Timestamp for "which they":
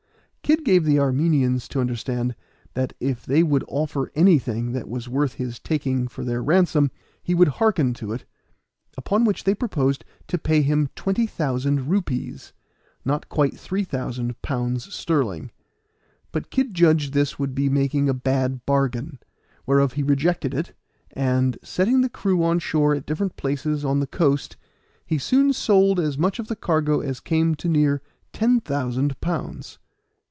9.23-9.55